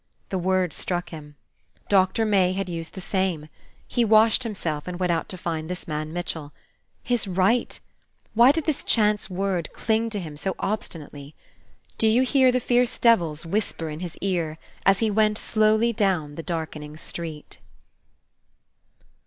The 0.29 0.39
word 0.39 0.73
struck 0.73 1.09
him. 1.11 1.35
Doctor 1.87 2.25
May 2.25 2.53
had 2.53 2.67
used 2.67 2.93
the 2.95 3.01
same. 3.01 3.49
He 3.87 4.03
washed 4.03 4.41
himself, 4.41 4.87
and 4.87 4.97
went 4.99 5.11
out 5.11 5.29
to 5.29 5.37
find 5.37 5.69
this 5.69 5.87
man 5.87 6.11
Mitchell. 6.11 6.53
His 7.03 7.27
right! 7.27 7.79
Why 8.33 8.51
did 8.51 8.63
this 8.65 8.83
chance 8.83 9.29
word 9.29 9.71
cling 9.73 10.09
to 10.09 10.19
him 10.19 10.37
so 10.37 10.55
obstinately? 10.57 11.35
Do 11.99 12.07
you 12.07 12.23
hear 12.23 12.51
the 12.51 12.59
fierce 12.59 12.97
devils 12.97 13.45
whisper 13.45 13.91
in 13.91 13.99
his 13.99 14.17
ear, 14.21 14.57
as 14.87 15.01
he 15.01 15.11
went 15.11 15.37
slowly 15.37 15.93
down 15.93 16.33
the 16.33 16.41
darkening 16.41 16.97
street? 16.97 17.59